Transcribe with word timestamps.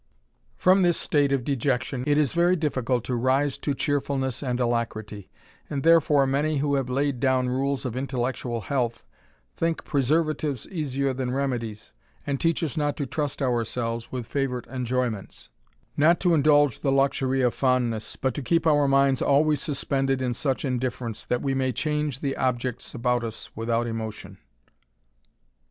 From 0.57 0.81
this 0.81 0.97
state 0.99 1.31
of 1.31 1.43
dejection 1.43 2.03
it 2.07 2.17
is 2.17 2.33
very 2.33 2.55
difficult 2.55 3.03
to 3.03 3.13
rise 3.15 3.59
to 3.59 3.75
cheerfulness 3.75 4.41
and 4.41 4.59
alacrity; 4.59 5.29
and 5.69 5.83
therefore 5.83 6.25
many 6.25 6.57
who 6.57 6.73
have 6.73 6.89
laid 6.89 7.19
down 7.19 7.49
rules 7.49 7.85
of 7.85 7.95
intellectual 7.95 8.61
health, 8.61 9.05
think 9.55 9.83
preservatives 9.85 10.67
easier 10.69 11.13
than 11.13 11.35
remedies, 11.35 11.91
and 12.25 12.39
teach 12.41 12.63
us 12.63 12.75
not 12.75 12.97
to 12.97 13.05
trust 13.05 13.43
ourselves 13.43 14.11
with 14.11 14.25
favourite 14.25 14.65
enjoyments, 14.69 15.49
not 15.95 16.19
to 16.21 16.33
indulge 16.33 16.79
the 16.79 16.91
luxury 16.91 17.37
^ 17.39 17.41
THE 17.41 17.43
RAMBLER. 17.43 17.51
67 17.51 17.51
fondness, 17.51 18.15
but 18.15 18.33
to 18.33 18.41
keep 18.41 18.65
our 18.65 18.87
minds 18.87 19.21
always 19.21 19.61
suspended 19.61 20.19
in 20.19 20.33
such 20.33 20.65
indifference, 20.65 21.25
that 21.25 21.43
we 21.43 21.53
may 21.53 21.71
change 21.71 22.21
the 22.21 22.35
objects 22.37 22.95
about 22.95 23.23
us 23.23 23.51
without 23.55 23.85
emotion. 23.85 24.39